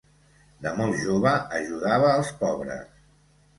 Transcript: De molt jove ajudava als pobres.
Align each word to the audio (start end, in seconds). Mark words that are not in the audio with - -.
De 0.65 0.71
molt 0.79 0.97
jove 1.09 1.35
ajudava 1.61 2.11
als 2.17 2.35
pobres. 2.43 2.93